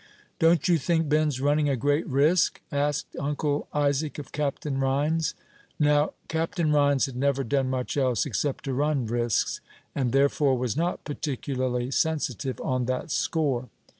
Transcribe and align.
"Don't 0.39 0.67
you 0.67 0.79
think 0.79 1.07
Ben's 1.09 1.39
running 1.39 1.69
a 1.69 1.75
great 1.77 2.07
risk?" 2.07 2.59
asked 2.71 3.15
Uncle 3.19 3.67
Isaac 3.71 4.17
of 4.17 4.31
Captain 4.31 4.79
Rhines. 4.79 5.35
Now, 5.79 6.13
Captain 6.27 6.71
Rhines 6.73 7.05
had 7.05 7.15
never 7.15 7.43
done 7.43 7.69
much 7.69 7.95
else, 7.97 8.25
except 8.25 8.63
to 8.63 8.73
run 8.73 9.05
risks, 9.05 9.61
and 9.93 10.11
therefore 10.11 10.57
was 10.57 10.75
not 10.75 11.03
particularly 11.03 11.91
sensitive 11.91 12.59
on 12.61 12.85
that 12.85 13.11
score. 13.11 13.69